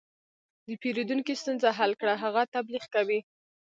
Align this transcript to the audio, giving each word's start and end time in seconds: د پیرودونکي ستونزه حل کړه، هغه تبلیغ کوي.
د 0.65 0.67
پیرودونکي 0.81 1.33
ستونزه 1.41 1.69
حل 1.77 1.91
کړه، 2.01 2.13
هغه 2.23 2.41
تبلیغ 2.55 2.83
کوي. 2.95 3.19